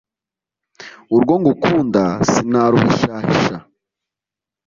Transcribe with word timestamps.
urwo 1.15 1.33
ngukunda 1.41 2.03
sinaruhishahisha, 2.31 3.57